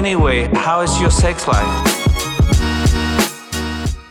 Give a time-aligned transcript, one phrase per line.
[0.00, 1.66] Anyway, how is your sex life?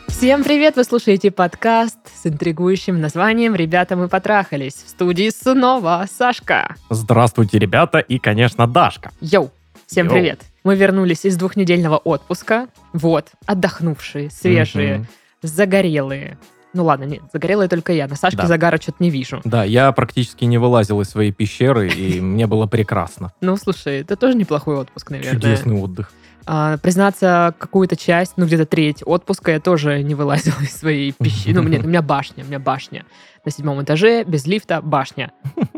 [0.06, 0.76] Всем привет!
[0.76, 4.74] Вы слушаете подкаст с интригующим названием «Ребята, мы потрахались».
[4.74, 6.76] В студии снова Сашка.
[6.90, 9.10] Здравствуйте, ребята, и, конечно, Дашка.
[9.20, 9.50] Йоу!
[9.88, 10.14] Всем Йоу.
[10.14, 10.42] привет!
[10.62, 12.68] Мы вернулись из двухнедельного отпуска.
[12.92, 15.06] Вот, отдохнувшие, свежие, Мгм.
[15.42, 16.38] загорелые.
[16.72, 18.06] Ну ладно, нет, загорелые только я.
[18.06, 18.46] На Сашке Да.
[18.46, 19.40] загара что-то не вижу.
[19.44, 23.32] Да, я практически не вылазил из своей пещеры, и мне было прекрасно.
[23.40, 25.32] Ну, слушай, это тоже неплохой отпуск, наверное.
[25.40, 26.12] Чудесный отдых.
[26.46, 31.54] А, признаться, какую-то часть, ну, где-то треть отпуска я тоже не вылазила из своей пещеры.
[31.56, 33.04] Ну, мне- у меня башня, у меня башня.
[33.44, 35.32] На седьмом этаже, без лифта, башня.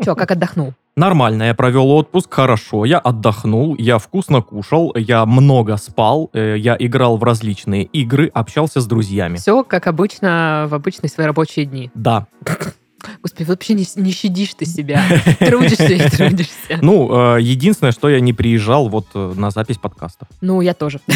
[0.05, 0.75] Че, как отдохнул?
[0.95, 6.77] Нормально, я провел отпуск, хорошо, я отдохнул, я вкусно кушал, я много спал, э, я
[6.79, 9.37] играл в различные игры, общался с друзьями.
[9.37, 11.91] Все, как обычно, в обычные свои рабочие дни.
[11.95, 12.27] Да.
[13.23, 15.03] Господи, вообще не, не щадишь ты себя.
[15.39, 16.79] Трудишься и трудишься.
[16.81, 20.29] Ну, э, единственное, что я не приезжал вот э, на запись подкастов.
[20.41, 21.01] Ну, я тоже.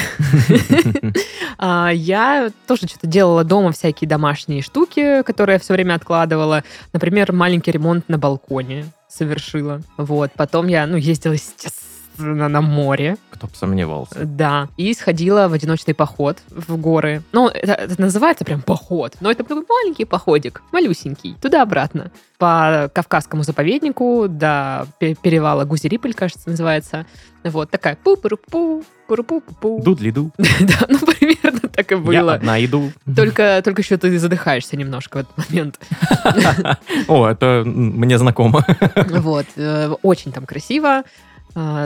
[1.59, 6.65] А, Я тоже что-то делала дома, всякие домашние штуки, которые я все время откладывала.
[6.93, 9.81] Например, маленький ремонт на балконе совершила.
[9.97, 10.33] Вот.
[10.37, 11.73] Потом я, ну, ездила, естественно,
[12.19, 13.17] на море.
[13.31, 14.25] Кто бы сомневался.
[14.25, 14.69] Да.
[14.77, 17.23] И сходила в одиночный поход в горы.
[17.33, 19.15] Ну, это, это называется прям поход.
[19.21, 22.11] Но это такой маленький походик, малюсенький, туда-обратно.
[22.39, 27.07] По Кавказскому заповеднику до пе- перевала Гузериполь, кажется, называется.
[27.45, 30.33] Вот такая пу пу пу пу пу пу Дудли-ду.
[30.61, 32.35] Да, ну примерно так и Я было.
[32.35, 32.91] одна иду.
[33.15, 35.79] Только, только еще ты задыхаешься немножко в этот момент.
[37.09, 38.65] О, это мне знакомо.
[39.11, 39.47] Вот.
[39.57, 41.05] э, Очень там красиво,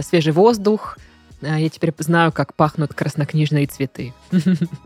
[0.02, 0.98] свежий воздух.
[1.42, 4.12] Э, Я теперь знаю, как пахнут краснокнижные цветы.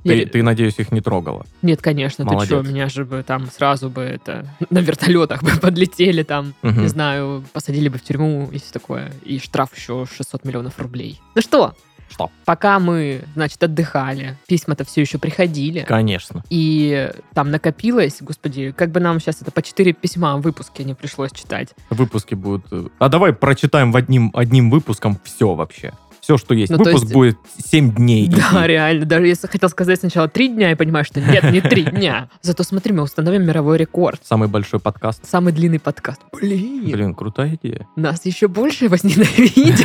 [0.05, 1.45] Ты, ты, надеюсь, их не трогала.
[1.63, 2.61] Нет, конечно, ты Молодец.
[2.61, 6.83] что, меня же бы там сразу бы это на вертолетах бы подлетели там, Мгм.
[6.83, 9.13] не знаю, посадили бы в тюрьму и все такое.
[9.25, 11.21] И штраф еще 600 миллионов рублей.
[11.35, 11.75] Ну что,
[12.15, 12.31] Что?
[12.45, 15.81] пока мы, значит, отдыхали, письма-то все еще приходили.
[15.81, 16.45] Конечно.
[16.51, 20.95] И там накопилось, господи, как бы нам сейчас это по 4 письма в выпуске не
[20.95, 21.71] пришлось читать.
[21.91, 22.67] Выпуски будут...
[22.71, 25.93] э, А давай прочитаем в одним, одним выпуском все вообще.
[26.25, 26.73] Все, что есть.
[26.73, 28.29] Ну, Выпуск есть- будет 7 дней.
[28.29, 28.67] Да, идти.
[28.69, 29.05] реально.
[29.05, 32.31] Даже если хотел сказать сначала 3 дня, я понимаю, что нет, не 3 дня.
[32.41, 34.21] Зато смотри, мы установим мировой рекорд.
[34.25, 35.21] Самый большой подкаст.
[35.29, 36.23] Самый длинный подкаст.
[36.33, 37.87] Блин, Блин, крутая идея.
[37.95, 39.85] нас еще больше возненавидят.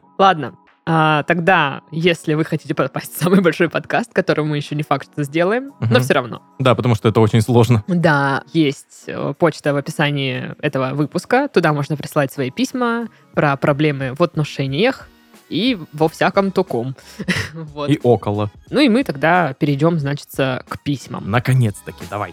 [0.18, 0.54] Ладно,
[0.92, 5.08] а, тогда, если вы хотите попасть в самый большой подкаст, который мы еще не факт,
[5.12, 6.00] что сделаем, но Мгм.
[6.00, 6.42] все равно.
[6.58, 7.84] Да, потому что это очень сложно.
[7.86, 11.46] Да, есть э, почта в описании этого выпуска.
[11.48, 15.08] Туда можно прислать свои письма про проблемы в отношениях
[15.48, 16.96] и во всяком таком.
[17.54, 17.88] Вот.
[17.90, 18.50] И около.
[18.70, 21.30] Ну и мы тогда перейдем, значит, к письмам.
[21.30, 22.32] Наконец-таки, давай.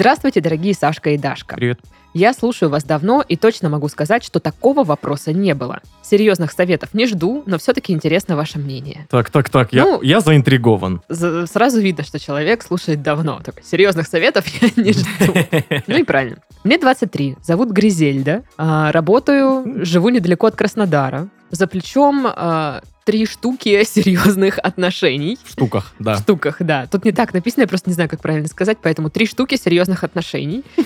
[0.00, 1.56] Здравствуйте, дорогие Сашка и Дашка.
[1.56, 1.78] Привет.
[2.14, 5.80] Я слушаю вас давно и точно могу сказать, что такого вопроса не было.
[6.00, 9.06] Серьезных советов не жду, но все-таки интересно ваше мнение.
[9.10, 11.02] Так, так, так, я, Ну- я заинтригован.
[11.10, 13.40] З- Сразу видно, что человек слушает давно.
[13.44, 15.04] Такой, серьезных советов я не жду.
[15.86, 16.38] Ну и правильно.
[16.64, 18.44] Мне 23, зовут Гризельда.
[18.56, 21.28] А, Работаю, живу недалеко от Краснодара.
[21.50, 25.38] За плечом а, три штуки серьезных отношений.
[25.44, 26.14] В штуках, да.
[26.14, 26.86] В штуках, да.
[26.86, 30.04] Тут не так написано, я просто не знаю, как правильно сказать, поэтому три штуки серьезных
[30.04, 30.62] отношений.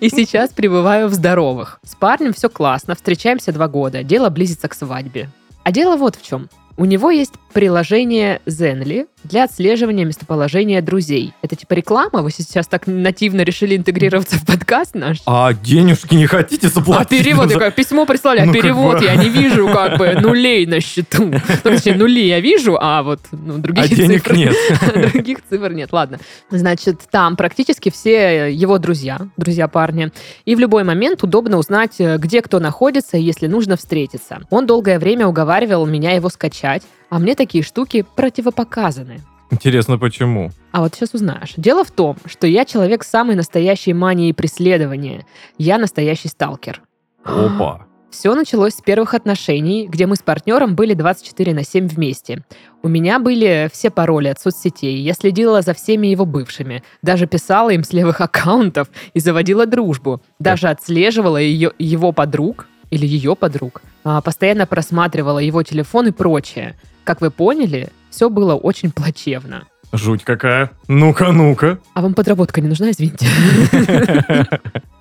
[0.00, 1.80] И сейчас пребываю в здоровых.
[1.84, 5.30] С парнем все классно, встречаемся два года, дело близится к свадьбе.
[5.64, 6.48] А дело вот в чем.
[6.76, 11.32] У него есть приложение Zenly для отслеживания местоположения друзей.
[11.42, 12.22] Это типа реклама?
[12.22, 15.18] Вы сейчас так нативно решили интегрироваться в подкаст наш?
[15.26, 17.22] А денежки не хотите А заплатить?
[17.24, 19.04] перевод, за- я говорю, письмо прислали, а Ну, как перевод бы.
[19.04, 21.26] я не вижу как бы нулей на счету.
[21.26, 24.36] Ну, точнее, нули я вижу, а вот ну, другие А денег цифры.
[24.36, 24.54] нет.
[25.12, 26.18] Других цифр нет, ладно.
[26.50, 30.12] Значит, там практически все его друзья, друзья парня.
[30.44, 34.40] И в любой момент удобно узнать, э, где кто находится, если нужно встретиться.
[34.50, 39.20] Он долгое время уговаривал меня его скачать, а мне такие штуки противопоказаны.
[39.50, 40.50] Интересно, почему?
[40.72, 41.54] А вот сейчас узнаешь.
[41.56, 45.24] Дело в том, что я человек с самой настоящей манией преследования.
[45.56, 46.82] Я настоящий сталкер.
[47.24, 47.86] Опа.
[48.10, 52.42] Все началось с первых отношений, где мы с партнером были 24 на 7 вместе.
[52.82, 57.68] У меня были все пароли от соцсетей, я следила за всеми его бывшими, даже писала
[57.68, 63.82] им с левых аккаунтов и заводила дружбу, даже отслеживала ее, его подруг или ее подруг,
[64.04, 66.76] а, постоянно просматривала его телефон и прочее.
[67.08, 69.64] Как вы поняли, все было очень плачевно.
[69.94, 70.72] Жуть какая.
[70.88, 71.78] Ну-ка, ну-ка.
[71.94, 73.26] А вам подработка не нужна, извините?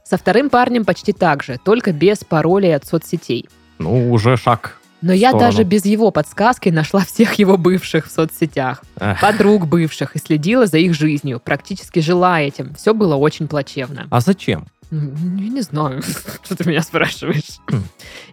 [0.06, 3.50] Со вторым парнем почти так же, только без паролей от соцсетей.
[3.78, 4.78] Ну, уже шаг.
[5.02, 9.20] Но я даже без его подсказки нашла всех его бывших в соцсетях, Эх.
[9.20, 12.74] подруг бывших и следила за их жизнью, практически жила этим.
[12.76, 14.08] Все было очень плачевно.
[14.10, 14.68] А зачем?
[14.92, 16.02] Я не знаю,
[16.44, 17.60] что ты меня спрашиваешь.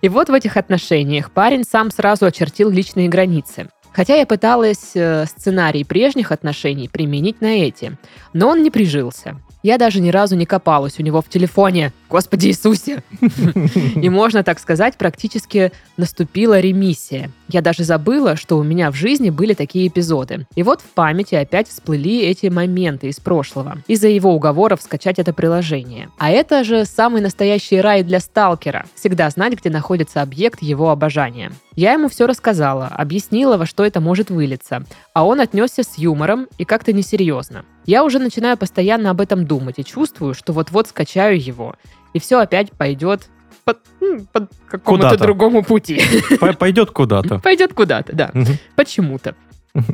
[0.00, 3.68] И вот в этих отношениях парень сам сразу очертил личные границы.
[3.92, 7.96] Хотя я пыталась э, сценарий прежних отношений применить на эти,
[8.32, 9.40] но он не прижился.
[9.62, 11.92] Я даже ни разу не копалась у него в телефоне.
[12.14, 13.02] Господи Иисусе!
[13.96, 17.32] И можно так сказать, практически наступила ремиссия.
[17.48, 20.46] Я даже забыла, что у меня в жизни были такие эпизоды.
[20.54, 23.78] И вот в памяти опять всплыли эти моменты из прошлого.
[23.88, 26.08] Из-за его уговоров скачать это приложение.
[26.16, 28.86] А это же самый настоящий рай для сталкера.
[28.94, 31.50] Всегда знать, где находится объект его обожания.
[31.74, 34.84] Я ему все рассказала, объяснила, во что это может вылиться.
[35.14, 37.64] А он отнесся с юмором и как-то несерьезно.
[37.86, 41.74] Я уже начинаю постоянно об этом думать и чувствую, что вот-вот скачаю его.
[42.14, 43.28] И все опять пойдет
[43.64, 46.00] под, м, под какому-то другому пути.
[46.58, 47.38] Пойдет куда-то.
[47.40, 48.30] Пойдет куда-то, да.
[48.32, 48.56] Мгм.
[48.76, 49.34] Почему-то.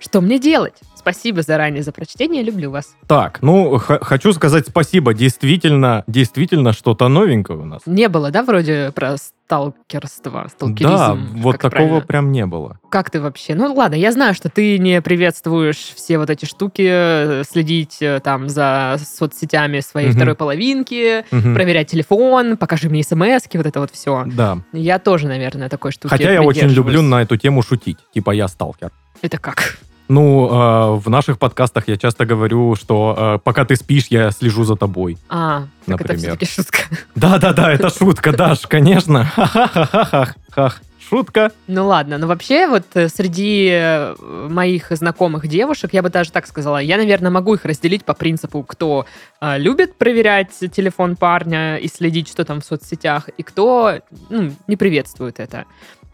[0.00, 0.74] Что мне делать?
[0.96, 2.96] Спасибо заранее за прочтение, люблю вас.
[3.06, 5.14] Так, ну, хочу сказать спасибо.
[5.14, 7.82] Действительно, действительно что-то новенькое у нас.
[7.86, 9.16] Не было, да, вроде про
[9.48, 10.94] сталкерство, сталкеризм?
[10.94, 12.00] Да, вот такого правильно?
[12.02, 12.78] прям не было.
[12.90, 13.54] Как ты вообще?
[13.54, 18.20] Ну ладно, я знаю, что ты не приветствуешь все вот эти штуки, э, следить э,
[18.22, 20.16] там за соцсетями своей Мгм.
[20.16, 21.54] второй половинки, Мгм.
[21.54, 24.24] проверять телефон, покажи мне смс вот это вот все.
[24.26, 24.58] Да.
[24.74, 27.96] Я тоже, наверное, такой штуки Хотя я очень люблю на эту тему шутить.
[28.12, 28.90] Типа я сталкер.
[29.22, 29.78] Это как?
[30.08, 34.64] Ну, э, в наших подкастах я часто говорю, что э, пока ты спишь, я слежу
[34.64, 35.18] за тобой.
[35.28, 36.18] А, так это Например.
[36.18, 36.78] все-таки шутка.
[37.14, 39.24] Да-да-да, это шутка, Даш, конечно.
[39.24, 40.72] Ха-ха-ха-ха-ха.
[41.08, 41.52] Шутка.
[41.66, 44.14] Ну ладно, но вообще вот э, среди э,
[44.50, 48.62] моих знакомых девушек, я бы даже так сказала, я, наверное, могу их разделить по принципу,
[48.62, 49.06] кто
[49.40, 54.76] э, любит проверять телефон парня и следить, что там в соцсетях, и кто ну, не
[54.76, 55.64] приветствует это.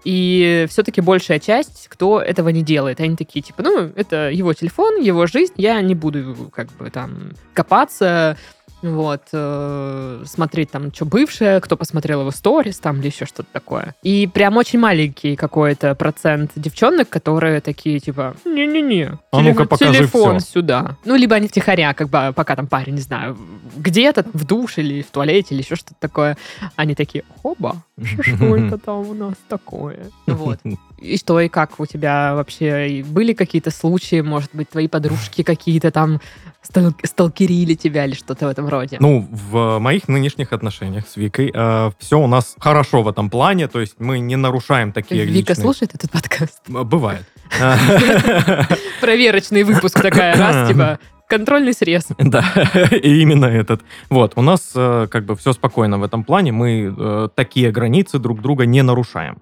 [0.04, 5.00] И все-таки большая часть, кто этого не делает, они такие, типа, ну, это его телефон,
[5.00, 8.36] его жизнь, я не буду как бы там копаться,
[8.90, 13.94] вот, э, смотреть там, что бывшее, кто посмотрел его сторис там или еще что-то такое.
[14.02, 20.38] И прям очень маленький какой-то процент девчонок, которые такие, типа, не-не-не, А ну-ка, покажи телефон
[20.38, 20.52] всё».
[20.60, 20.96] сюда.
[21.04, 23.38] Ну, либо они втихаря, как бы, пока там парень, не знаю,
[23.76, 26.36] где-то в душе или в туалете или еще что-то такое,
[26.76, 27.76] они такие, хоба,
[28.20, 30.06] что это там у нас такое?
[30.26, 30.58] Вот.
[30.98, 35.90] И что, и как у тебя вообще были какие-то случаи, может быть, твои подружки какие-то
[35.90, 36.20] там
[36.62, 38.96] стал- сталкерили тебя или что-то в этом роде?
[39.00, 41.50] Ну, в моих нынешних отношениях с Викой
[41.98, 45.62] все у нас хорошо в этом плане, то есть мы не нарушаем такие Вика личные-
[45.62, 46.60] слушает этот подкаст?
[46.68, 47.24] М, Бывает.
[49.00, 50.98] Проверочный выпуск такая, раз, типа,
[51.28, 52.08] контрольный срез.
[52.18, 52.44] Да,
[52.90, 53.82] и именно этот.
[54.10, 58.18] Вот, у нас э, как бы все спокойно в этом плане, мы э, такие границы
[58.18, 59.38] друг друга не нарушаем.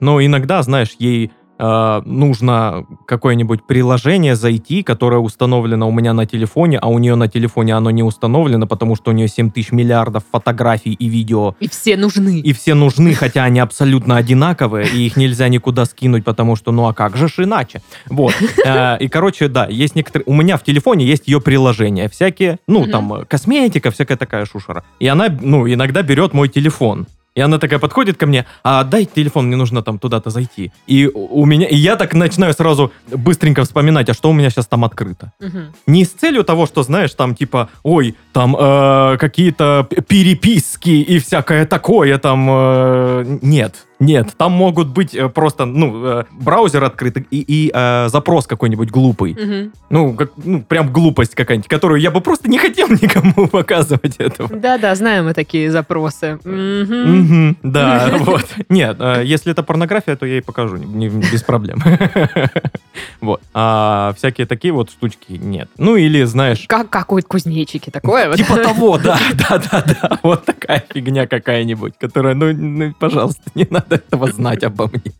[0.00, 6.78] Но иногда, знаешь, ей э, нужно какое-нибудь приложение зайти, которое установлено у меня на телефоне,
[6.78, 10.24] а у нее на телефоне оно не установлено, потому что у нее 7 тысяч миллиардов
[10.30, 11.54] фотографий и видео.
[11.60, 12.40] И все нужны.
[12.40, 16.86] И все нужны, хотя они абсолютно одинаковые, и их нельзя никуда скинуть, потому что, ну
[16.86, 17.82] а как же ж иначе?
[18.08, 18.34] Вот.
[18.64, 20.24] Э, И, короче, да, есть некоторые...
[20.26, 24.84] У меня в телефоне есть ее приложения всякие, ну, там, э, косметика, всякая такая шушера.
[25.00, 27.06] И она, ну, иногда берет мой телефон.
[27.38, 30.72] И она такая подходит ко мне, а дай телефон, мне нужно там туда-то зайти.
[30.88, 34.66] И у меня, и я так начинаю сразу быстренько вспоминать, а что у меня сейчас
[34.66, 35.32] там открыто.
[35.38, 35.72] Мгм.
[35.86, 41.64] Не с целью того, что, знаешь, там типа, ой, там э, какие-то переписки и всякое
[41.64, 42.48] такое там.
[42.50, 48.08] э, нет, нет, там могут быть э, просто, ну, э, браузер открытый и, и, э,
[48.08, 49.34] запрос какой-нибудь глупый.
[49.34, 49.72] Мгм.
[49.90, 54.48] Ну, как, ну, прям глупость какая-нибудь, которую я бы просто не хотел никому показывать этого.
[54.54, 56.38] Да-да, знаем мы такие запросы.
[56.44, 57.18] Мгм.
[57.18, 58.46] Мгм, да, вот.
[58.68, 61.78] Нет, э, если это порнография, то я ей покажу, не- не- без проблем.
[63.20, 63.40] Вот.
[63.54, 65.68] А всякие такие вот штучки нет.
[65.78, 68.32] Ну, или, знаешь, Как, как у кузнечики, такое.
[68.34, 70.18] Типа того, да, да, да, да.
[70.22, 75.12] Вот такая фигня какая-нибудь, которая, ну, ну, пожалуйста, не надо этого знать обо мне.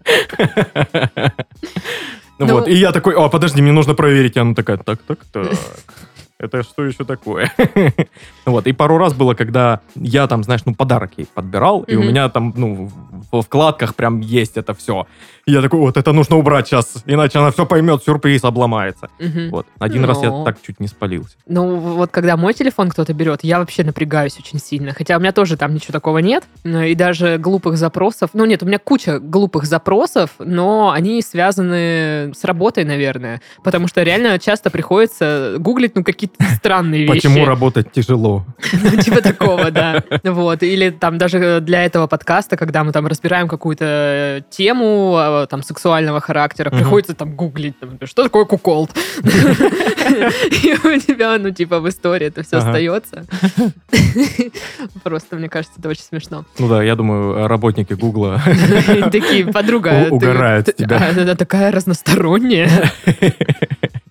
[2.39, 4.37] Ну Ну- Вот, и я такой, а, подожди, мне нужно проверить.
[4.37, 5.49] И она такая, так, так, так.
[6.39, 7.53] Это что еще такое?
[8.47, 12.03] Вот, и пару раз было, когда я там, знаешь, ну, подарок ей подбирал, и у
[12.03, 12.91] меня там, ну,
[13.33, 15.07] во вкладках прям есть это все.
[15.47, 19.09] И я такой, вот это нужно убрать сейчас, иначе она все поймет, сюрприз обломается.
[19.19, 19.49] Мгм.
[19.51, 20.45] Вот, один раз я Но.
[20.45, 21.37] так чуть не спалился.
[21.47, 24.93] Ну, вот когда мой телефон кто-то берет, я вообще напрягаюсь очень сильно.
[24.93, 26.45] Хотя у меня тоже там ничего такого нет.
[26.65, 28.31] Ну, И даже глупых запросов.
[28.35, 33.41] Ну, нет, у меня куча глупых запросов, но они связаны с работой, наверное.
[33.65, 37.27] Потому что реально часто приходится гуглить, ну, какие-то странные вещи.
[37.27, 38.45] Почему работать тяжело?
[38.73, 40.03] Ну, Типа такого, да.
[40.25, 40.63] Вот.
[40.63, 46.21] Или там даже для этого подкаста, когда мы там разбираем какую-то тему э, там сексуального
[46.21, 46.79] характера, Мгм.
[46.79, 48.91] приходится там гуглить, там, что такое куколд.
[49.19, 53.25] И у тебя, ну, типа, в истории это все остается.
[55.03, 56.45] Просто, мне кажется, это очень смешно.
[56.59, 58.41] Ну да, я думаю, работники Гугла
[59.13, 60.97] Такие, подруга, угорают тебя.
[60.99, 62.91] а, Она такая разносторонняя.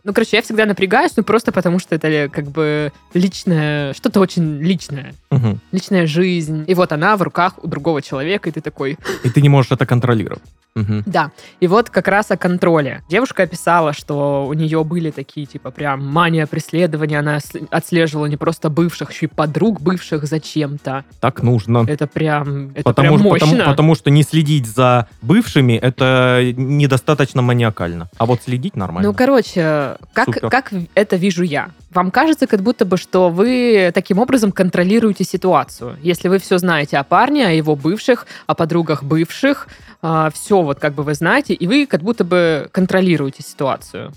[0.07, 4.21] Ну, короче, я всегда напрягаюсь, ну, просто потому что это э, как бы личное, что-то
[4.21, 5.13] очень личное.
[5.29, 5.59] Мгм.
[5.73, 6.63] Личная жизнь.
[6.65, 9.73] И вот она в руках у другого человека, и ты такой, И ты не можешь
[9.73, 10.41] это контролировать.
[10.77, 11.03] Мгм.
[11.05, 11.31] да.
[11.60, 13.01] И вот как раз о контроле.
[13.10, 17.19] Девушка описала, что у нее были такие, типа, прям мания преследования.
[17.19, 17.39] Она
[17.72, 21.03] отслеживала не просто бывших, еще и подруг бывших зачем-то.
[21.19, 21.86] Так нужно.
[21.88, 23.48] Это прям, это Потому, прям мощно.
[23.48, 28.10] потому, потому что не следить за бывшими это недостаточно маниакально.
[28.17, 29.10] А вот следить нормально.
[29.10, 30.50] Ну, короче, как, Супер.
[30.50, 31.69] как это вижу я?
[31.89, 35.98] Вам кажется, как будто бы, что вы таким образом контролируете ситуацию.
[36.01, 39.67] Если вы все знаете о парне, о его бывших, о подругах бывших,
[40.01, 44.12] все вот как бы вы знаете, и вы как будто бы контролируете ситуацию.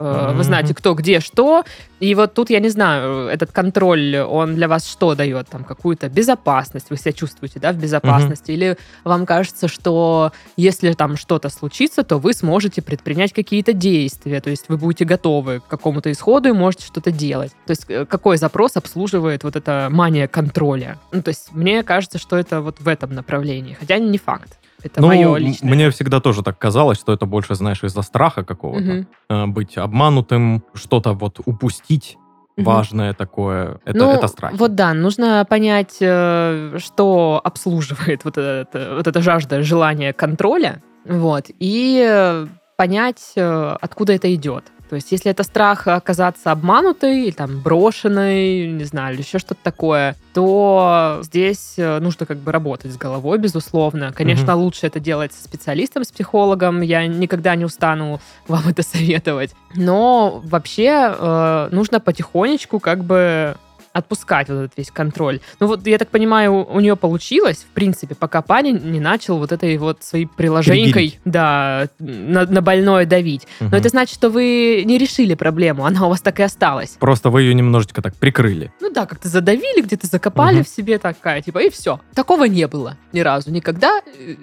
[0.00, 1.64] Э, Вы знаете, кто где что.
[2.00, 5.48] И вот тут, я не знаю, этот контроль, он для вас что дает?
[5.48, 6.86] Там какую-то безопасность?
[6.88, 8.50] Вы себя чувствуете, да, в безопасности?
[8.52, 14.48] Или вам кажется, что если там что-то случится, то вы сможете предпринять какие-то действия, то
[14.48, 17.52] есть вы будете готовы к какому-то исходу и можете что-то делать.
[17.66, 20.98] То есть э, какой запрос обслуживает вот эта мания контроля?
[21.12, 24.59] Ну, то есть мне кажется, что это вот в этом направлении, хотя не факт.
[24.82, 25.70] Это Ну, мое личное.
[25.70, 29.06] мне всегда тоже так казалось, что это больше, знаешь, из-за страха какого-то.
[29.28, 32.16] Э, Быть обманутым, что-то вот упустить
[32.56, 33.80] важное такое.
[33.84, 34.52] Это, ну, это страх.
[34.54, 41.46] вот да, нужно понять, э, что обслуживает вот это, вот эта жажда, желание контроля, вот,
[41.58, 42.46] и э,
[42.76, 44.64] понять, откуда это идет.
[44.90, 49.60] То есть, если это страх оказаться обманутой, или там брошенной, не знаю, или еще что-то
[49.62, 54.12] такое, то здесь э, нужно как бы работать с головой, безусловно.
[54.12, 56.80] Конечно, лучше это делать со специалистом, с психологом.
[56.80, 59.54] Я никогда не устану вам это советовать.
[59.76, 63.56] Но вообще э, нужно потихонечку как бы
[63.92, 65.40] отпускать вот этот весь контроль.
[65.58, 69.52] Ну вот, я так понимаю, у нее получилось, в принципе, пока парень не начал вот
[69.52, 73.46] этой вот своей приложенькой, да, на, на больное давить.
[73.60, 73.70] Мгм.
[73.70, 76.96] Но это значит, что вы не решили проблему, она у вас так и осталась.
[77.00, 78.72] Просто вы ее немножечко так прикрыли.
[78.80, 80.64] Ну да, как-то задавили, где-то закопали Мгм.
[80.64, 82.00] в себе такая, типа, и все.
[82.14, 84.00] Такого не было ни разу, никогда,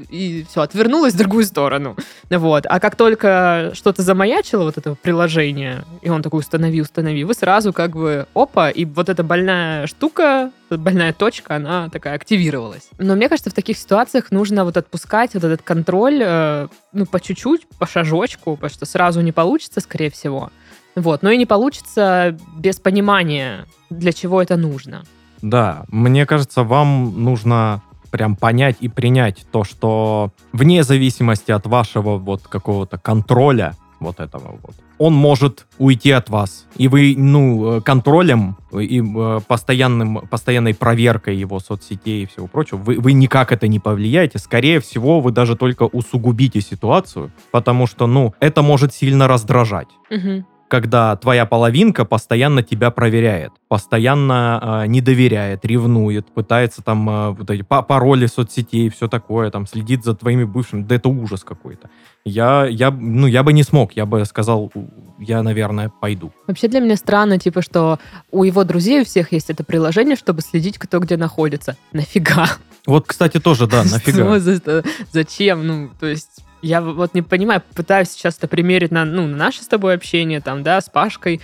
[0.09, 1.95] и все, отвернулась в другую сторону.
[2.29, 2.65] Вот.
[2.67, 7.71] А как только что-то замаячило, вот это приложение, и он такой, установи, установи, вы сразу
[7.73, 12.89] как бы, опа, и вот эта больная штука, больная точка, она такая активировалась.
[12.97, 17.19] Но мне кажется, в таких ситуациях нужно вот отпускать вот этот контроль, э, ну, по
[17.19, 20.49] чуть-чуть, по шажочку, потому что сразу не получится, скорее всего.
[20.95, 25.03] Вот, но и не получится без понимания, для чего это нужно.
[25.43, 32.17] Да, мне кажется, вам нужно прям понять и принять то, что вне зависимости от вашего
[32.17, 36.65] вот какого-то контроля, вот этого вот, он может уйти от вас.
[36.75, 42.77] И вы, ну, э, контролем и э, постоянным, постоянной проверкой его соцсетей и всего прочего,
[42.77, 44.39] вы, вы никак это не повлияете.
[44.39, 50.45] Скорее всего, вы даже только усугубите ситуацию, потому что, ну, это может сильно раздражать Мгм.
[50.67, 57.49] Когда твоя половинка постоянно тебя проверяет, постоянно э, не доверяет, ревнует, пытается там э, вот
[57.49, 61.89] эти па- пароли соцсетей, все такое, там следит за твоими бывшими, да это ужас какой-то.
[62.25, 64.71] Я, я, ну, я бы не смог, я бы сказал,
[65.17, 66.33] я, наверное, пойду.
[66.47, 67.99] Вообще для меня странно, типа, что
[68.31, 71.77] у его друзей у всех есть это приложение, чтобы следить, кто где находится.
[71.93, 72.47] Нафига?
[72.85, 74.83] Вот, кстати, тоже, да, нафига.
[75.11, 75.65] Зачем?
[75.65, 76.43] Ну, то есть...
[76.61, 80.41] Я вот не понимаю, пытаюсь сейчас это примерить на, ну, на наше с тобой общение,
[80.41, 81.41] там, да, с Пашкой,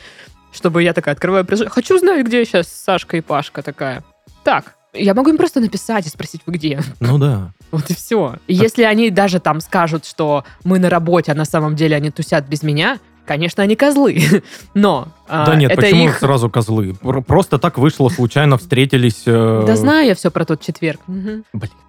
[0.52, 1.72] чтобы я такая открываю приложение.
[1.72, 4.04] Хочу знать, где сейчас Сашка и Пашка такая.
[4.44, 6.80] Так, я могу им просто написать и спросить, вы где?
[7.00, 7.52] Ну да.
[7.72, 8.36] Вот и все.
[8.48, 12.12] И если они даже там скажут, что мы на работе, а на самом деле они
[12.12, 14.22] тусят без меня, конечно, они козлы.
[14.74, 16.20] Но а, да нет, это почему их...
[16.20, 16.94] сразу козлы?
[17.02, 19.24] Пр- Просто так вышло, случайно встретились.
[19.26, 21.00] э, Да знаю я все про тот четверг.
[21.08, 21.44] Блин.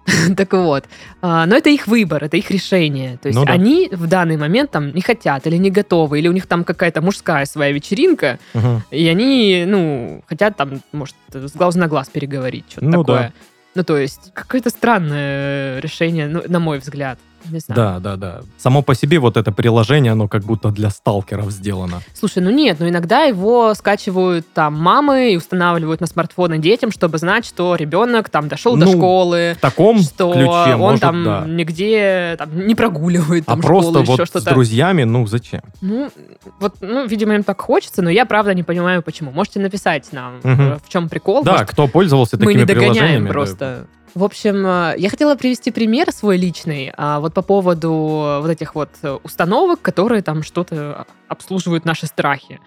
[0.37, 0.85] Так вот.
[1.21, 3.17] А, Но это их выбор, это их решение.
[3.17, 3.53] То есть Ну да.
[3.53, 7.01] они в данный момент там не хотят или не готовы, или у них там какая-то
[7.01, 8.83] мужская своя вечеринка, мгм.
[8.91, 13.19] и они, ну, хотят там, может, с глаз на глаз переговорить, что-то Ну такое.
[13.19, 13.31] да.
[13.75, 17.19] Ну, то есть, какое-то странное решение, ну, на мой взгляд.
[17.49, 17.75] Не знаю.
[17.75, 18.41] Да, да, да.
[18.57, 22.01] Само по себе вот это приложение, оно как будто для сталкеров сделано.
[22.13, 27.17] Слушай, ну нет, ну иногда его скачивают там мамы и устанавливают на смартфоны детям, чтобы
[27.17, 31.23] знать, что ребенок там дошел до Ну, школы, В таком что ключе, он может, там
[31.23, 31.43] да.
[31.47, 34.49] нигде там, не прогуливает А там просто школу, еще вот с что-то.
[34.51, 35.61] друзьями, ну зачем?
[35.81, 36.09] Ну,
[36.59, 39.31] вот, ну, видимо, им так хочется, но я правда не понимаю, почему.
[39.31, 41.43] Можете написать нам, э, в чем прикол.
[41.43, 43.57] Да, Может, кто пользовался мы такими не догоняем приложениями.
[43.59, 43.77] да.
[44.15, 47.91] В общем, э, я хотела привести пример свой личный, а вот по поводу
[48.41, 52.61] вот этих вот э, установок, которые там что-то обслуживают наши страхи.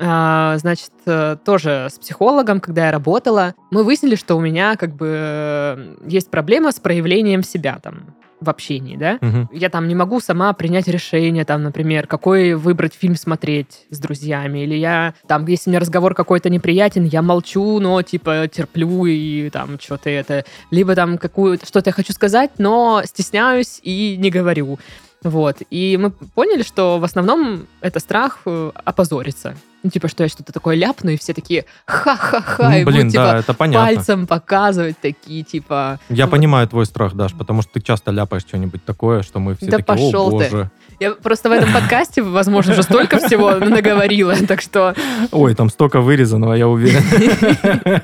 [0.00, 4.96] А, Значит, э, тоже с психологом, когда я работала, мы выяснили, что у меня как
[4.96, 9.18] бы есть проблема с проявлением себя там в общении, да?
[9.20, 9.48] Мгм.
[9.52, 14.60] Я там не могу сама принять решение, там, например, какой выбрать фильм смотреть с друзьями,
[14.60, 19.78] или я, там, если мне разговор какой-то неприятен, я молчу, но, типа, терплю и там
[19.80, 24.78] что-то это, либо там какую что-то я хочу сказать, но стесняюсь и не говорю.
[25.22, 25.56] Вот.
[25.70, 29.56] И мы поняли, что в основном это страх э, опозориться.
[29.86, 33.12] Ну, типа, что я что-то такое ляпну, и все такие ха-ха-ха, Ну, и блин, будут,
[33.12, 33.86] да, типа, это понятно.
[33.86, 36.00] пальцем показывать такие, типа...
[36.08, 36.32] Я вот.
[36.32, 39.78] понимаю твой страх, Даш, потому что ты часто ляпаешь что-нибудь такое, что мы все Да
[39.78, 40.50] такие, о пошел ты.
[40.50, 40.70] боже.
[40.98, 44.92] Я просто в этом подкасте, возможно, уже столько всего наговорила, так что...
[45.30, 47.02] Ой, там столько вырезанного, я уверен.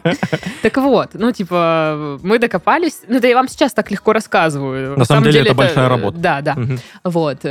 [0.63, 3.01] Так вот, ну, типа, мы докопались.
[3.09, 4.97] Ну, да я вам сейчас так легко рассказываю.
[4.97, 6.19] На самом деле это большая работа.
[6.19, 6.57] Да, да.
[7.03, 7.45] Вот.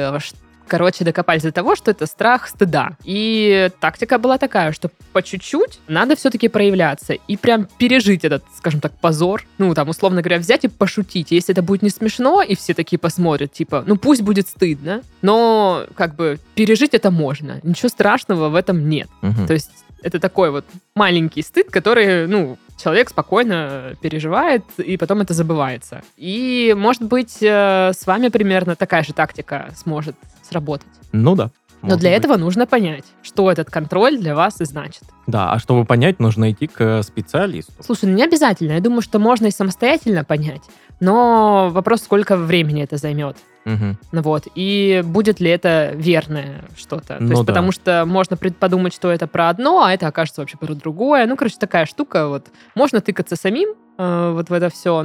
[0.71, 2.91] Короче, докопались до того, что это страх стыда.
[3.03, 8.79] И тактика была такая, что по чуть-чуть надо все-таки проявляться и прям пережить этот, скажем
[8.79, 9.43] так, позор.
[9.57, 11.31] Ну, там, условно говоря, взять и пошутить.
[11.31, 15.87] Если это будет не смешно, и все такие посмотрят, типа, ну, пусть будет стыдно, но,
[15.93, 17.59] как бы, пережить это можно.
[17.63, 19.09] Ничего страшного в этом нет.
[19.21, 19.47] Мгм.
[19.47, 20.63] То есть это такой вот
[20.95, 26.01] маленький стыд, который, ну, человек спокойно переживает, и потом это забывается.
[26.17, 30.15] И, может быть, э, с вами примерно такая же тактика сможет
[30.51, 30.87] сработать.
[31.13, 31.49] Ну да.
[31.81, 32.19] Но для быть.
[32.19, 35.01] этого нужно понять, что этот контроль для вас и значит.
[35.25, 37.73] Да, а чтобы понять, нужно идти к специалисту.
[37.79, 38.73] Слушай, ну не обязательно.
[38.73, 40.61] Я думаю, что можно и самостоятельно понять.
[40.99, 43.37] Но вопрос, сколько времени это займет.
[43.65, 43.97] Мгм.
[44.11, 44.43] Ну вот.
[44.53, 47.17] И будет ли это верное что-то.
[47.17, 47.45] То Ну есть, да.
[47.51, 51.25] потому что можно подумать, что это про одно, а это окажется вообще про другое.
[51.25, 52.27] Ну, короче, такая штука.
[52.27, 55.03] Вот можно тыкаться самим э, вот в это все.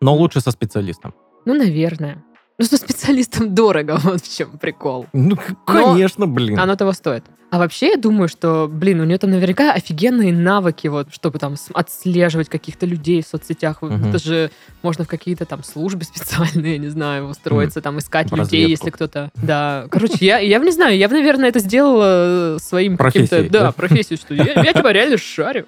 [0.00, 1.12] Но лучше со специалистом.
[1.44, 2.22] Ну, наверное.
[2.56, 5.06] Ну, со специалистом дорого, вот в чем прикол.
[5.12, 6.58] Ну, конечно, блин.
[6.58, 7.24] Оно того стоит.
[7.50, 11.54] А вообще, я думаю, что, блин, у нее там наверняка офигенные навыки, вот, чтобы там
[11.72, 13.80] отслеживать каких-то людей в соцсетях.
[13.80, 14.08] Мгм.
[14.08, 14.50] Это же
[14.82, 18.70] можно в какие-то там службы специальные, не знаю, устроиться, там, искать В людей, разведку.
[18.70, 19.30] если кто-то...
[19.36, 23.28] Да, короче, я, я не знаю, я, наверное, это сделала э, своим каким-то...
[23.28, 23.72] Профессией, Да, да?
[23.72, 25.64] профессию, что я, я типа реально шарю.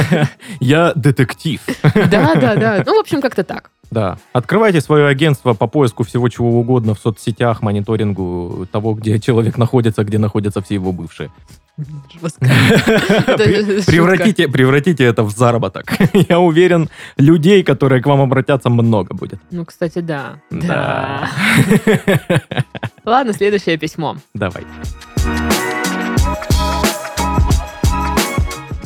[0.60, 1.60] Я детектив.
[1.82, 2.82] Да, да, да.
[2.86, 3.70] Ну, в общем, как-то так.
[3.90, 4.18] Да.
[4.32, 10.04] Открывайте свое агентство по поиску всего чего угодно в соцсетях, мониторингу того, где человек находится,
[10.04, 11.30] где находятся все его бывшие.
[13.86, 15.92] Превратите, превратите это в заработок.
[16.28, 19.40] Я уверен, людей, которые к вам обратятся, много будет.
[19.50, 20.40] Ну, кстати, да.
[20.50, 21.28] Да.
[23.04, 24.16] Ладно, следующее письмо.
[24.32, 24.64] Давай.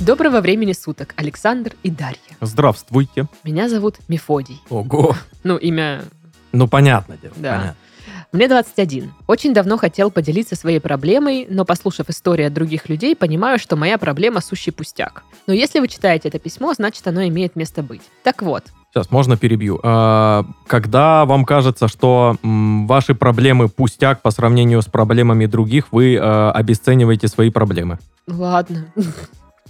[0.01, 2.17] Доброго времени суток, Александр и Дарья.
[2.41, 3.27] Здравствуйте.
[3.45, 4.63] Меня зовут Мефодий.
[4.71, 5.15] Ого.
[5.45, 6.05] Ну, имя...
[6.53, 7.35] Ну, понятно дело.
[7.37, 7.51] Да.
[7.59, 7.77] понятно.
[8.33, 9.13] Мне 21.
[9.27, 13.99] Очень давно хотел поделиться своей проблемой, но, послушав истории от других людей, понимаю, что моя
[13.99, 15.23] проблема сущий пустяк.
[15.47, 18.03] Но если вы читаете это письмо, значит, оно имеет место быть.
[18.23, 19.79] Так вот, Сейчас, можно перебью.
[19.85, 26.19] А, Когда вам кажется, что ваши проблемы пустяк по сравнению с проблемами других, вы э,
[26.51, 27.99] обесцениваете свои проблемы.
[28.27, 28.87] ладно.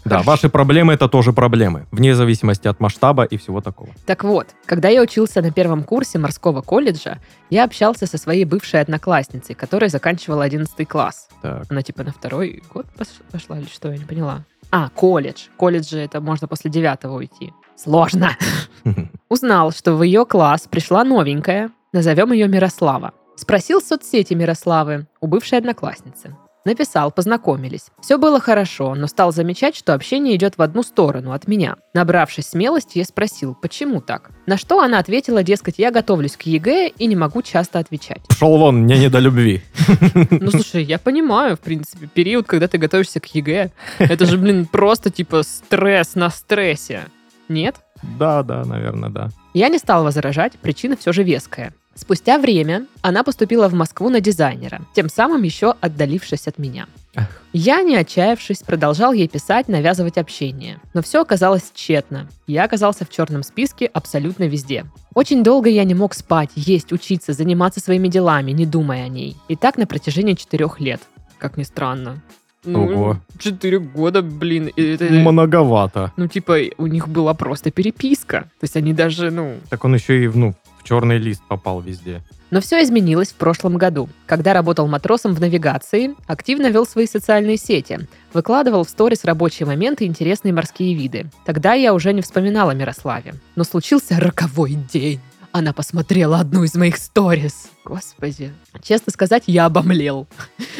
[0.04, 3.90] Да, ваши проблемы это тоже проблемы, вне зависимости от масштаба и всего такого.
[4.06, 7.18] Так вот, когда я учился на первом курсе морского колледжа,
[7.50, 11.28] я общался со своей бывшей одноклассницей, которая заканчивала 11 класс.
[11.42, 11.66] Так.
[11.68, 14.44] Она типа на второй год пош- пошла или что, я не поняла.
[14.70, 15.48] А, колледж.
[15.56, 17.52] Колледж же это можно после девятого уйти.
[17.76, 18.36] Сложно.
[19.28, 23.12] Узнал, что в ее класс пришла новенькая, назовем ее Мирослава.
[23.36, 26.36] Спросил в соцсети Мирославы у бывшей одноклассницы.
[26.66, 27.86] Написал, познакомились.
[28.02, 31.76] Все было хорошо, но стал замечать, что общение идет в одну сторону, от меня.
[31.94, 34.30] Набравшись смелости, я спросил, почему так?
[34.46, 38.20] На что она ответила, дескать, я готовлюсь к ЕГЭ и не могу часто отвечать.
[38.28, 39.62] Пошел вон, мне не до любви.
[40.30, 43.70] Ну, слушай, я понимаю, в принципе, период, когда ты готовишься к ЕГЭ.
[43.98, 47.02] Это же, блин, просто типа стресс на стрессе.
[47.48, 47.76] Нет?
[48.18, 49.28] Да, да, наверное, да.
[49.54, 51.74] Я не стал возражать, причина все же веская.
[51.94, 56.86] Спустя время она поступила в Москву на дизайнера, тем самым еще отдалившись от меня.
[57.16, 57.42] Ах.
[57.52, 60.78] Я, не отчаявшись, продолжал ей писать, навязывать общение.
[60.94, 62.28] Но все оказалось тщетно.
[62.46, 64.86] Я оказался в черном списке абсолютно везде.
[65.14, 69.36] Очень долго я не мог спать, есть, учиться, заниматься своими делами, не думая о ней.
[69.48, 71.00] И так на протяжении четырех лет.
[71.38, 72.22] Как ни странно.
[72.64, 73.16] Ну, Ого.
[73.38, 74.70] Четыре года, блин.
[74.76, 76.12] это- Многовато.
[76.16, 78.42] ну, типа, у них была просто переписка.
[78.60, 82.22] То есть они даже, ну, Так он еще и ну, в черный лист попал везде.
[82.50, 87.58] Но все изменилось в прошлом году, когда работал матросом в навигации, активно вел свои социальные
[87.58, 88.00] сети,
[88.32, 91.26] выкладывал в сторис рабочие моменты и интересные морские виды.
[91.44, 93.34] Тогда я уже не вспоминала о Мирославе.
[93.54, 95.20] Но случился роковой день.
[95.52, 97.68] Она посмотрела одну из моих сторис.
[97.84, 98.52] Господи.
[98.82, 100.28] Честно сказать, я обомлел.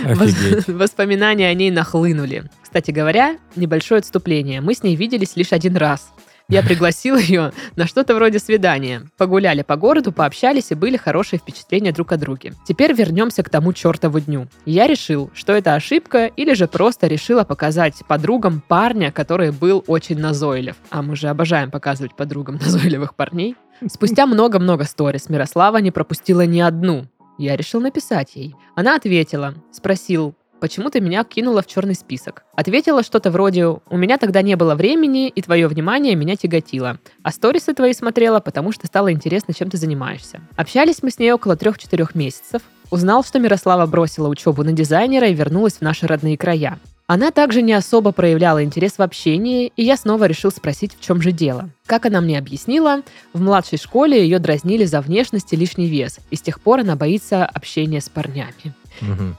[0.05, 0.69] Офигеть.
[0.69, 2.45] Воспоминания о ней нахлынули.
[2.63, 4.61] Кстати говоря, небольшое отступление.
[4.61, 6.13] Мы с ней виделись лишь один раз.
[6.51, 9.03] Я пригласил ее на что-то вроде свидания.
[9.17, 12.55] Погуляли по городу, пообщались и были хорошие впечатления друг о друге.
[12.67, 14.49] Теперь вернемся к тому чертову дню.
[14.67, 20.19] Я решил, что это ошибка, или же просто решила показать подругам парня, который был очень
[20.19, 20.75] назойлив.
[20.91, 23.55] А мы же обожаем показывать подругам назойливых парней.
[23.87, 27.07] Спустя много-много сторис Мирослава не пропустила ни одну.
[27.39, 28.57] Я решил написать ей.
[28.75, 32.45] Она ответила, спросил, почему ты меня кинула в черный список.
[32.55, 36.99] Ответила что-то вроде «У меня тогда не было времени, и твое внимание меня тяготило.
[37.23, 40.41] А сторисы твои смотрела, потому что стало интересно, чем ты занимаешься».
[40.57, 42.63] Общались мы с ней около 3-4 месяцев.
[42.91, 46.79] Узнал, что Мирослава бросила учебу на дизайнера и вернулась в наши родные края.
[47.13, 51.21] Она также не особо проявляла интерес в общении, и я снова решил спросить, в чем
[51.21, 51.71] же дело.
[51.87, 56.37] Как она мне объяснила, в младшей школе ее дразнили за внешность и лишний вес, и
[56.37, 58.75] с тех пор она боится общения с парнями.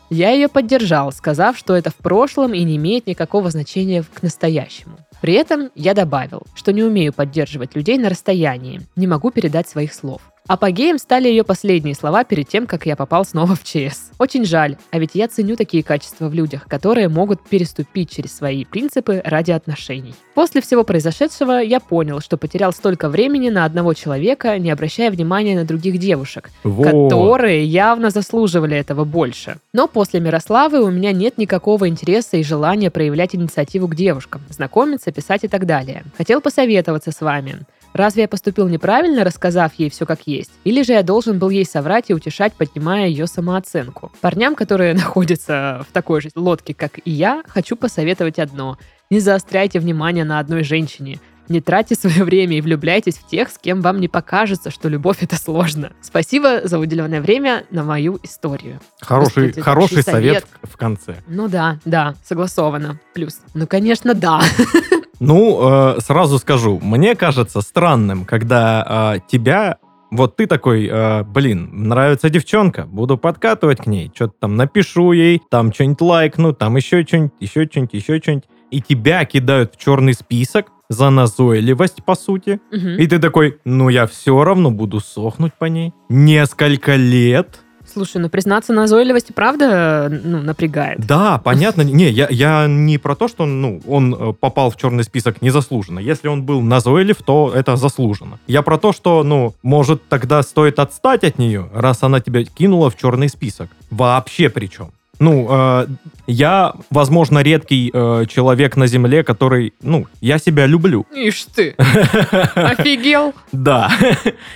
[0.09, 4.97] Я ее поддержал, сказав, что это в прошлом и не имеет никакого значения к настоящему.
[5.21, 9.93] При этом я добавил, что не умею поддерживать людей на расстоянии, не могу передать своих
[9.93, 10.21] слов.
[10.47, 14.11] Апогеем стали ее последние слова перед тем, как я попал снова в ЧС.
[14.17, 18.65] Очень жаль, а ведь я ценю такие качества в людях, которые могут переступить через свои
[18.65, 20.15] принципы ради отношений.
[20.33, 25.55] После всего произошедшего я понял, что потерял столько времени на одного человека, не обращая внимания
[25.55, 26.85] на других девушек, Вот.
[26.85, 29.57] которые явно заслуживали этого больше.
[29.73, 35.11] Но после Мирославы у меня нет никакого интереса и желания проявлять инициативу к девушкам, знакомиться,
[35.11, 36.03] писать и так далее.
[36.17, 37.59] Хотел посоветоваться с вами.
[37.93, 40.51] Разве я поступил неправильно, рассказав ей все как есть?
[40.63, 44.11] Или же я должен был ей соврать и утешать, поднимая ее самооценку?
[44.21, 48.77] Парням, которые находятся в такой же лодке, как и я, хочу посоветовать одно.
[49.09, 51.19] Не заостряйте внимание на одной женщине.
[51.49, 55.17] Не тратьте свое время и влюбляйтесь в тех, с кем вам не покажется, что любовь
[55.21, 55.91] это сложно.
[56.01, 58.79] Спасибо за уделенное время на мою историю.
[59.01, 61.17] Хороший, Господи, хороший такой совет в конце.
[61.27, 63.01] Ну да, да, согласовано.
[63.13, 63.39] Плюс.
[63.53, 64.41] Ну, конечно, да.
[65.21, 69.77] Ну, э, сразу скажу, мне кажется странным, когда э, тебя,
[70.09, 75.39] вот ты такой, э, блин, нравится девчонка, буду подкатывать к ней, что-то там напишу ей,
[75.51, 80.15] там что-нибудь лайкну, там еще что-нибудь, еще что-нибудь, еще что-нибудь, и тебя кидают в черный
[80.15, 82.97] список за назойливость, по сути, Мгм.
[82.97, 87.59] и ты такой, ну я все равно буду сохнуть по ней несколько лет.
[87.93, 91.05] Слушай, ну признаться, назойливость правда ну, напрягает.
[91.05, 91.81] Да, понятно.
[91.81, 95.99] Не, я, я не про то, что ну, он э, попал в черный список незаслуженно.
[95.99, 98.39] Если он был назойлив, то это заслуженно.
[98.47, 102.89] Я про то, что, ну, может, тогда стоит отстать от нее, раз она тебя кинула
[102.89, 103.69] в черный список.
[103.89, 104.91] Вообще причем.
[105.21, 105.87] Ну, э,
[106.25, 111.05] я, возможно, редкий э, человек на Земле, который, ну, я себя люблю.
[111.13, 111.75] Ишь ты,
[112.55, 113.35] офигел.
[113.51, 113.91] Да,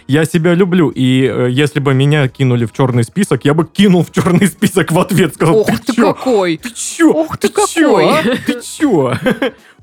[0.08, 0.90] я себя люблю.
[0.90, 4.92] И э, если бы меня кинули в черный список, я бы кинул в черный список
[4.92, 5.36] в ответ.
[5.36, 6.14] Сказал, Ох ты чё?
[6.14, 6.58] какой.
[6.58, 7.12] Ты чё?
[7.14, 8.10] Ох ты чё, какой!
[8.10, 8.24] а?
[8.24, 9.14] Ты чё?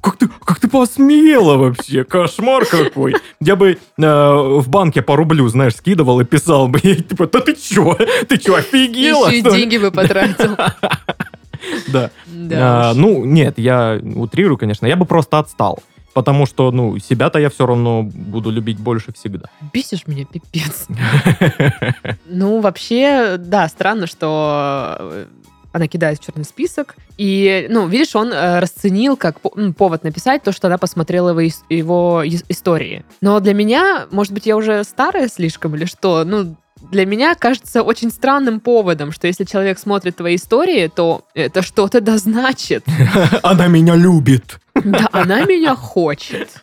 [0.03, 2.03] Как ты, как ты посмела вообще?
[2.03, 3.15] Кошмар какой.
[3.41, 7.41] Я бы э, в банке по рублю, знаешь, скидывал и писал бы ей, типа, да
[7.41, 7.97] ты чё?
[8.29, 9.29] Ты чё, офигела?
[9.29, 10.57] Еще и что ли?» деньги бы потратил.
[11.93, 12.11] Да.
[12.27, 14.87] Да А, ну, нет, я утрирую, конечно.
[14.87, 15.79] Я бы просто отстал.
[16.15, 19.49] Потому что, ну, себя-то я все равно буду любить больше всегда.
[19.73, 20.89] Бесишь меня, пипец.
[22.27, 25.27] Ну, вообще, да, странно, что э,
[25.73, 26.95] она кидает в черный список.
[27.19, 32.23] И, ну, видишь, он э, расценил как повод написать то, что она посмотрела его, его
[32.25, 33.05] ис- истории.
[33.21, 36.55] Но для меня, может быть, я уже старая слишком или что, ну,
[36.91, 42.01] для меня кажется очень странным поводом, что если человек смотрит твои истории, то это что-то
[42.01, 42.85] да значит.
[43.43, 44.59] Она меня любит.
[44.75, 46.63] Да, она меня хочет.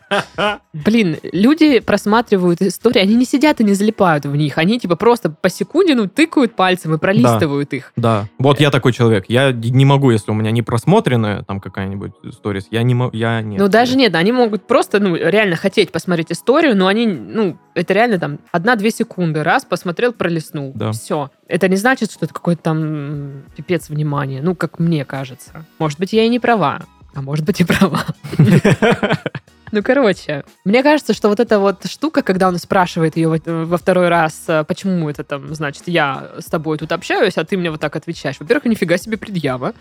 [0.73, 4.57] Блин, люди просматривают истории, они не сидят и не залипают в них.
[4.57, 7.93] Они типа просто по секунде ну, тыкают пальцем и пролистывают их.
[7.95, 8.27] Да.
[8.39, 9.25] Вот я такой человек.
[9.27, 13.41] Я не могу, если у меня не просмотренная там какая-нибудь сторис, я не могу, я
[13.41, 13.59] нет.
[13.59, 17.93] Ну, даже нет, они могут просто, ну, реально хотеть посмотреть историю, но они, ну, это
[17.93, 19.43] реально там одна-две секунды.
[19.43, 20.71] Раз, посмотрел, пролистнул.
[20.75, 20.91] Да.
[20.91, 21.29] Все.
[21.47, 24.41] Это не значит, что это какой-то там пипец внимания.
[24.41, 25.65] Ну, как мне кажется.
[25.77, 26.81] Может быть, я и не права.
[27.15, 28.05] А может быть, и права.
[29.71, 33.77] Ну, короче, мне кажется, что вот эта вот штука, когда он спрашивает ее во, во
[33.77, 37.69] второй раз, э, почему это там, значит, я с тобой тут общаюсь, а ты мне
[37.69, 38.37] вот так отвечаешь.
[38.39, 39.73] Во-первых, нифига себе предъява.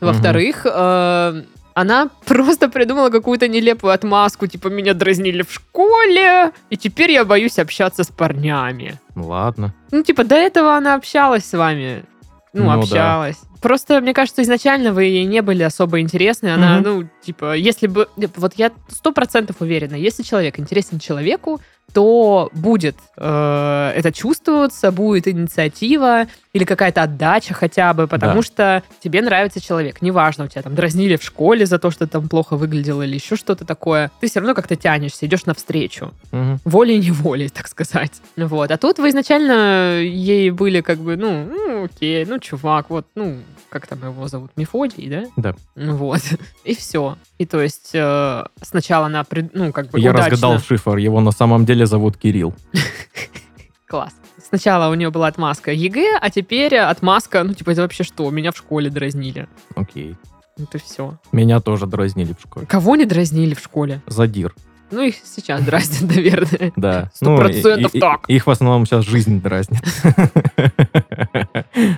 [0.00, 1.42] Во-вторых, э,
[1.74, 7.58] Она просто придумала какую-то нелепую отмазку, типа меня дразнили в школе, и теперь я боюсь
[7.58, 8.98] общаться с парнями.
[9.16, 9.74] Ладно.
[9.90, 12.04] Ну, типа, до этого она общалась с вами.
[12.54, 12.82] Ну, Ну да.
[12.82, 13.36] общалась.
[13.60, 16.48] Просто, мне кажется, изначально вы ей не были особо интересны.
[16.48, 16.82] Она, Мгм.
[16.84, 18.08] ну, типа, если бы...
[18.36, 21.60] Вот я сто процентов уверена, если человек интересен человеку,
[21.94, 28.42] то будет э, это чувствоваться, будет инициатива или какая-то отдача хотя бы, потому Да.
[28.42, 30.02] что тебе нравится человек.
[30.02, 33.14] Неважно, у тебя там дразнили в школе за то, что ты там плохо выглядел или
[33.14, 34.10] еще что-то такое.
[34.20, 36.60] Ты все равно как-то тянешься, идешь навстречу Мгм.
[36.64, 38.12] волей-неволей, так сказать.
[38.36, 38.70] Вот.
[38.70, 43.36] А тут вы изначально ей были как бы, ну, ну, окей, ну, чувак, вот, ну,
[43.74, 45.24] как там его зовут, Мефодий, да?
[45.36, 45.54] Да.
[45.74, 46.20] Ну, Вот.
[46.64, 47.16] И все.
[47.38, 50.96] И то есть э, сначала она, ну, как бы Я удачно- разгадал шифр.
[50.96, 52.54] Его на самом деле зовут Кирилл.
[53.88, 54.14] Класс.
[54.48, 58.30] Сначала у нее была отмазка ЕГЭ, а теперь отмазка, ну, типа, это вообще что?
[58.30, 59.48] Меня в школе дразнили.
[59.74, 60.16] Окей.
[60.56, 61.18] Это все.
[61.32, 62.66] Меня тоже дразнили в школе.
[62.66, 64.00] Кого не дразнили в школе?
[64.06, 64.54] Задир.
[64.94, 66.72] Ну, их сейчас дразнят, наверное.
[66.76, 67.10] Да.
[67.12, 68.20] Сто Ну, процентов так.
[68.28, 69.82] Их в основном сейчас жизнь дразнит.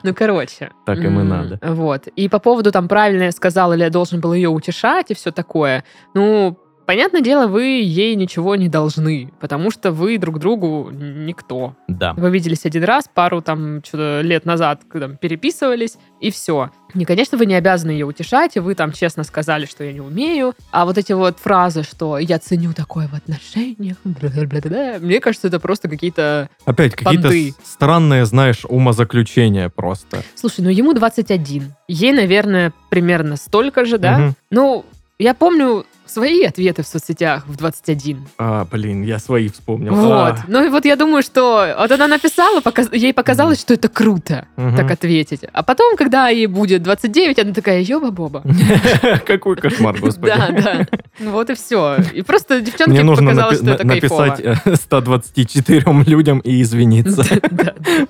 [0.02, 0.70] Ну, короче.
[0.86, 1.58] Так им и надо.
[1.62, 2.06] Вот.
[2.08, 5.30] И по поводу там правильно я сказал, или я должен был ее утешать и все
[5.32, 5.84] такое.
[6.14, 11.74] Ну, понятное дело, вы ей ничего не должны, потому что вы друг другу никто.
[11.88, 12.14] Да.
[12.14, 16.70] Вы виделись один раз, пару там лет назад когда там, переписывались, и все.
[16.94, 20.00] И, конечно, вы не обязаны ее утешать, и вы там честно сказали, что я не
[20.00, 20.54] умею.
[20.70, 23.96] А вот эти вот фразы, что я ценю такое в отношениях,
[25.00, 26.48] мне кажется, это просто какие-то...
[26.64, 30.22] Опять какие-то странные, знаешь, умозаключения просто.
[30.34, 31.74] Слушай, ну ему 21.
[31.88, 34.18] Ей, наверное, примерно столько же, да?
[34.18, 34.34] Мгм.
[34.50, 34.84] Ну,
[35.18, 38.26] я помню свои ответы в соцсетях в 21.
[38.38, 39.94] А, блин, я свои вспомнил.
[39.94, 40.12] Вот.
[40.12, 40.44] А.
[40.48, 44.46] Ну и вот я думаю, что вот она написала, показ- ей показалось, что это круто
[44.56, 44.76] Мгм.
[44.76, 45.40] так ответить.
[45.52, 48.42] А потом, когда ей будет 29, она такая, ёба-боба.
[49.26, 50.32] Какой кошмар, господи.
[50.36, 50.86] Да, да.
[51.18, 51.96] Ну вот и все.
[52.12, 57.24] И просто девчонке показалось, что это написать э, 124 людям и извиниться.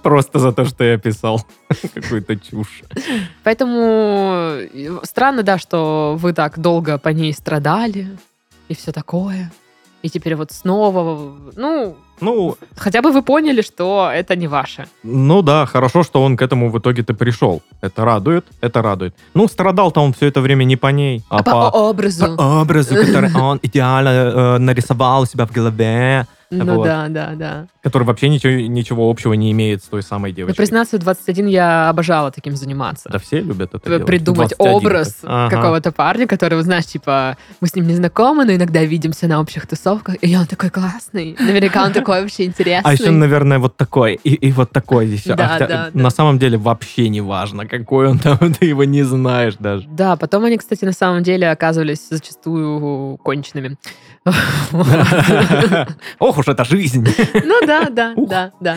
[0.03, 1.45] Просто за то, что я писал
[1.95, 2.83] какую-то чушь.
[3.45, 7.33] Поэтому э, странно, да, что вы так долго по ней
[7.87, 8.17] страдали
[8.69, 9.51] и все такое.
[10.03, 14.87] И теперь вот снова, ну, Ну, хотя бы вы поняли, что это не ваше.
[15.03, 17.61] ну да, хорошо, что он к этому в итоге-то пришел.
[17.83, 19.15] Это радует, это радует.
[19.35, 22.37] Ну, страдал-то он все это время не по ней, а, А по по, образу.
[22.37, 26.85] по образу, который он идеально э, нарисовал у себя в голове, Ну вот.
[26.85, 27.67] да, да, да.
[27.83, 30.57] который вообще ничего, ничего общего не имеет с той самой Но девочкой.
[30.57, 33.09] признаться, в 21 я обожала таким заниматься.
[33.11, 34.07] Да все любят это делать.
[34.07, 35.17] Придумать 21 образ.
[35.25, 35.57] Ага.
[35.57, 39.41] какого-то парня, который, вот, знаешь, типа, мы с ним не знакомы, но иногда видимся на
[39.41, 41.37] общих тусовках, и он такой классный.
[41.39, 42.89] Наверняка он такой вообще интересный.
[42.89, 45.35] А еще, наверное, вот такой и, и вот такой еще.
[45.35, 46.11] Да, А да, на да.
[46.11, 49.87] самом деле вообще не важно, какой он там, ты его не знаешь даже.
[49.89, 53.77] Да, потом они, кстати, на самом деле оказывались зачастую конченными.
[54.71, 54.87] Вот.
[56.37, 57.03] Ох уж эта жизнь.
[57.45, 58.77] Ну да, да, да, да.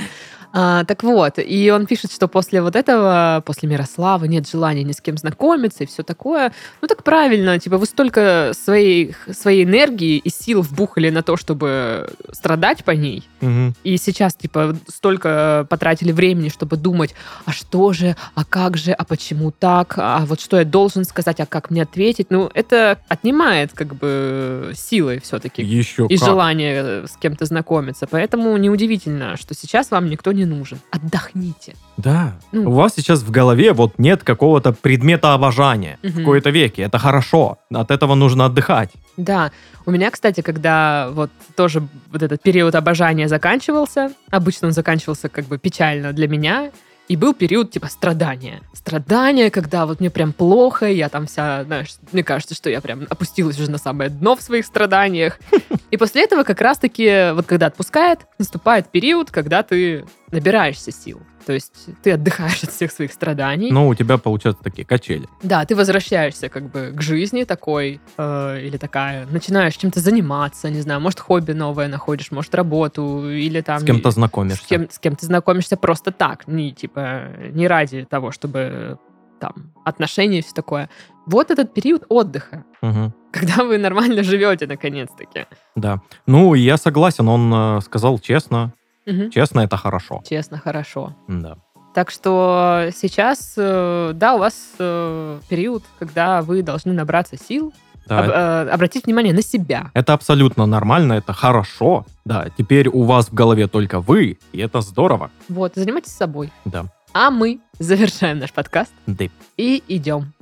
[0.52, 4.94] А, так вот, и он пишет, что после вот этого, после Мирославы нет желания ни
[4.94, 6.52] с кем знакомиться и все такое.
[6.82, 12.10] Ну так правильно, типа вы столько своей, своей энергии и сил вбухали на то, чтобы
[12.32, 13.76] страдать по ней, Мгм.
[13.84, 17.14] и сейчас, типа, столько потратили времени, чтобы думать,
[17.46, 21.40] а что же, а как же, а почему так, а вот что я должен сказать,
[21.40, 22.28] а как мне ответить.
[22.32, 26.28] Ну, это отнимает, как бы, силы все-таки Еще и как.
[26.28, 28.08] желание э, с кем-то знакомиться.
[28.08, 30.80] Поэтому неудивительно, что сейчас вам никто не нужен.
[30.92, 31.76] Отдохните.
[31.98, 32.34] Да.
[32.52, 32.70] Ну.
[32.70, 36.26] У вас сейчас в голове вот нет какого-то предмета обожания в Мгм.
[36.26, 36.84] кои-то веке.
[36.84, 37.58] Это хорошо.
[37.74, 38.92] От этого нужно отдыхать.
[39.18, 39.52] Да,
[39.86, 45.46] у меня, кстати, когда вот тоже вот этот период обожания заканчивался, обычно он заканчивался как
[45.46, 46.72] бы печально для меня,
[47.10, 48.62] и был период типа страдания.
[48.72, 53.08] Страдания, когда вот мне прям плохо, я там вся, знаешь, мне кажется, что я прям
[53.10, 55.40] опустилась уже на самое дно в своих страданиях.
[55.92, 61.20] И после этого как раз-таки, вот когда отпускает, наступает период, когда ты набираешься сил.
[61.50, 63.72] То есть ты отдыхаешь от всех своих страданий.
[63.72, 65.28] Но у тебя получаются такие качели.
[65.42, 70.82] Да, ты возвращаешься как бы к жизни такой э, или такая, начинаешь чем-то заниматься, не
[70.82, 74.64] знаю, может хобби новое находишь, может работу или там С кем-то с знакомишься.
[74.68, 79.00] кем, с кем ты знакомишься просто так, не типа не ради того, чтобы
[79.40, 80.88] там отношения и все такое.
[81.26, 83.12] Вот этот период отдыха, Мгм.
[83.32, 85.48] когда вы нормально живете наконец-таки.
[85.76, 86.02] Да.
[86.28, 88.72] Ну, я согласен, он э, сказал честно.
[89.12, 89.32] Мгм.
[89.32, 90.22] Честно, это хорошо.
[90.30, 91.16] Честно, хорошо.
[91.28, 91.58] Да.
[91.94, 97.74] Так что сейчас, э, да, у вас э, период, когда вы должны набраться сил,
[98.08, 99.90] Да, об- э, обратить внимание на себя.
[99.94, 102.06] Это абсолютно нормально, это хорошо.
[102.26, 105.30] Да, теперь у вас в голове только вы, и это здорово.
[105.50, 106.52] Вот, занимайтесь собой.
[106.66, 106.86] Да.
[107.14, 109.26] А мы завершаем наш подкаст Да.
[109.58, 110.34] и идем.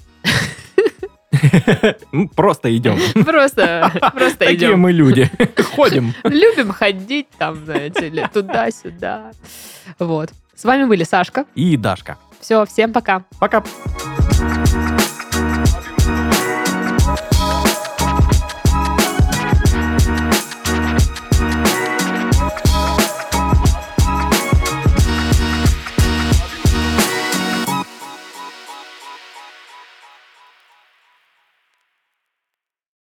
[2.12, 2.98] Ну, Просто идем.
[3.26, 4.80] Просто, просто Такие идем.
[4.80, 5.30] мы люди.
[5.76, 6.14] Ходим.
[6.24, 9.32] Любим ходить там, знаете ли, туда-сюда.
[10.00, 10.32] Вот.
[10.56, 11.46] С вами были Сашка.
[11.56, 12.18] И Дашка.
[12.40, 13.24] Все, всем пока.
[13.40, 13.64] Пока.